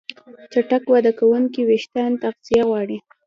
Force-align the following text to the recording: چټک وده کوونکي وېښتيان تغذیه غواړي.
چټک 0.51 0.83
وده 0.93 1.11
کوونکي 1.19 1.61
وېښتيان 1.69 2.11
تغذیه 2.23 2.63
غواړي. 2.69 2.97